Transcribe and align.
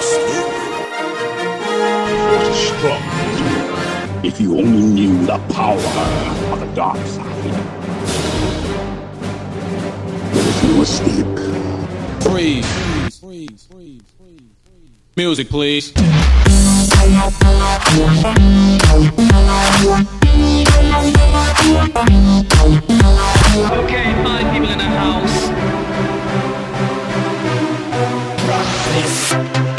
Force 0.00 0.16
is 2.48 2.56
strong. 2.68 3.02
If 4.24 4.40
you 4.40 4.56
only 4.56 4.82
knew 4.82 5.26
the 5.26 5.38
power 5.52 5.76
of 6.52 6.60
the 6.60 6.66
dark 6.74 6.96
side. 7.06 7.26
There 10.32 10.48
is 10.48 10.62
no 10.64 10.80
escape. 10.80 11.38
Freeze. 12.22 12.66
Freeze. 13.18 13.66
Freeze. 13.70 14.02
Music, 15.16 15.48
please. 15.50 15.92
Okay, 23.82 24.06
five 24.24 24.52
people 24.52 24.70
in 24.70 24.78
the 24.78 24.84
house. 24.84 25.50
Change 28.90 29.69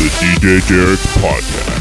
the 0.00 0.06
DJ 0.06 0.66
Derek 0.66 0.98
Podcast. 1.20 1.79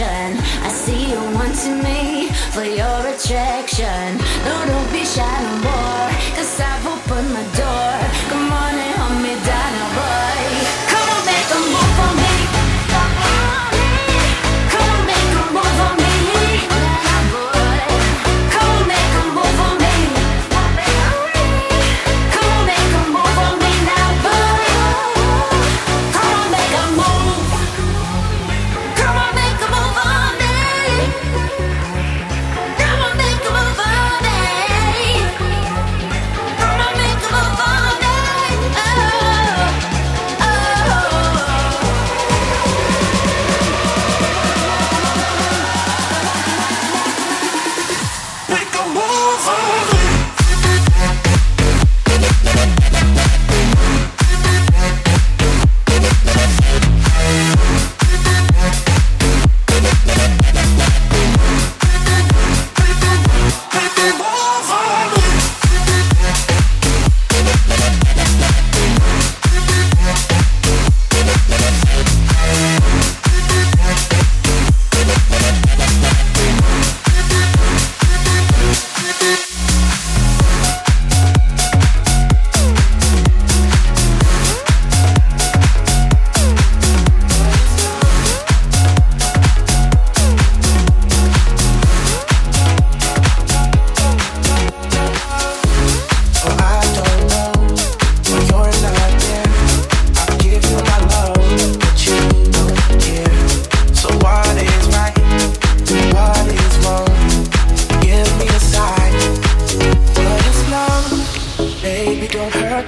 attention. 0.00 0.38
I 0.62 0.68
see 0.68 1.10
you 1.10 1.20
wanting 1.34 1.82
me 1.82 2.28
for 2.52 2.64
your 2.64 3.00
attraction. 3.06 4.18
No, 4.44 4.64
don't 4.66 4.92
be 4.92 5.04
shy 5.04 5.42
no 5.42 5.54
more, 5.68 6.10
cause 6.36 6.60
I've 6.60 6.86
opened 6.86 7.32
my 7.32 7.44
door. 7.56 7.89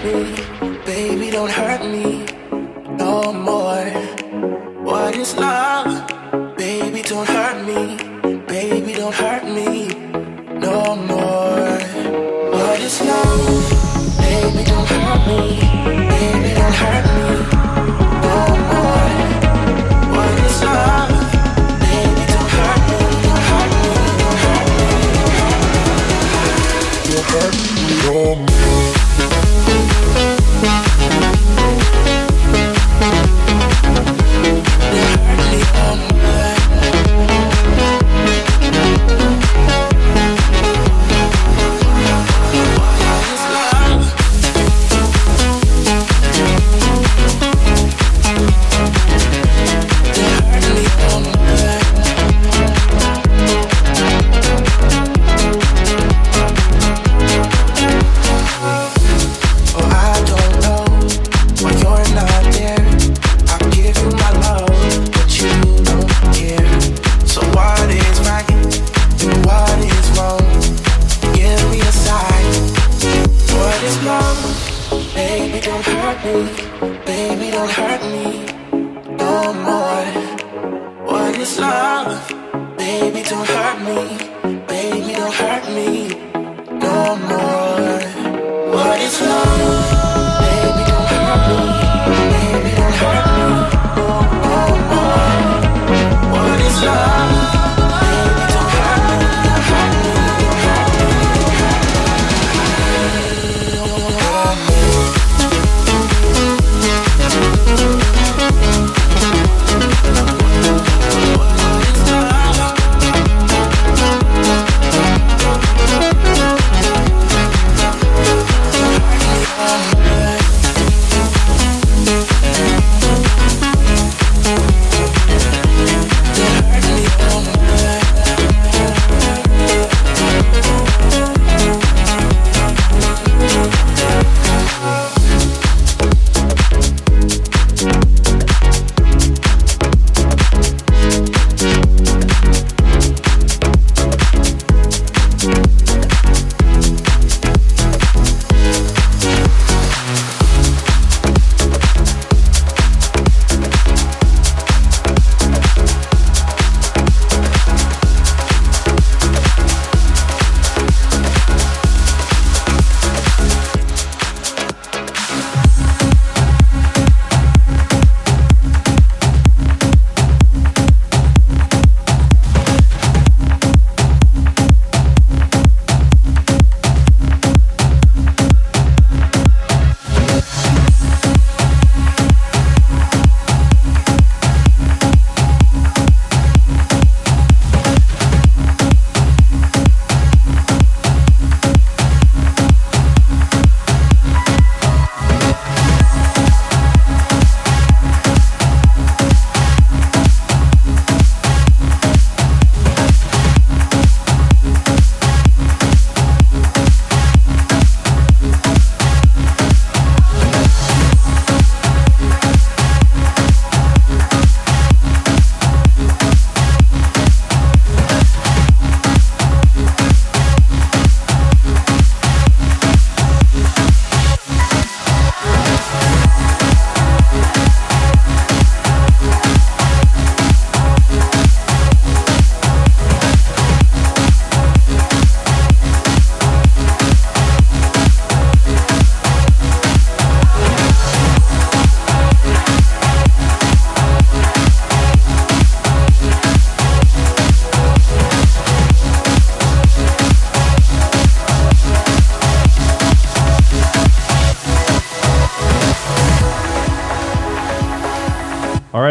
me, 0.04 0.34
baby, 0.84 1.30
don't 1.30 1.50
hurt 1.50 1.82
me 1.84 2.24
no 2.98 3.32
more. 3.32 3.86
What 4.82 5.16
is 5.16 5.36
love? 5.36 5.71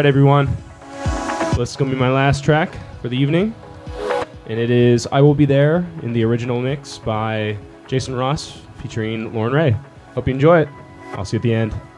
Right, 0.02 0.08
everyone. 0.08 0.48
This 1.56 1.70
is 1.70 1.76
going 1.76 1.88
to 1.88 1.94
be 1.94 2.00
my 2.00 2.10
last 2.10 2.42
track 2.42 2.76
for 3.00 3.08
the 3.08 3.16
evening. 3.16 3.54
And 4.46 4.58
it 4.58 4.68
is 4.68 5.06
I 5.12 5.20
Will 5.20 5.32
Be 5.32 5.44
There 5.44 5.86
in 6.02 6.12
the 6.12 6.24
original 6.24 6.60
mix 6.60 6.98
by 6.98 7.56
Jason 7.86 8.16
Ross 8.16 8.62
featuring 8.78 9.32
Lauren 9.32 9.52
Ray. 9.52 9.76
Hope 10.14 10.26
you 10.26 10.34
enjoy 10.34 10.62
it. 10.62 10.68
I'll 11.12 11.24
see 11.24 11.36
you 11.36 11.38
at 11.38 11.42
the 11.44 11.54
end. 11.54 11.91